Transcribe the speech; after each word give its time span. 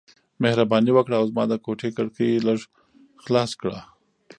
مهرباني 0.41 0.91
وکړه 0.93 1.15
او 1.19 1.25
زما 1.31 1.43
د 1.49 1.53
کوټې 1.65 1.89
کړکۍ 1.97 2.31
لږ 2.47 2.59
خلاص 3.23 3.51
کړه. 3.61 3.79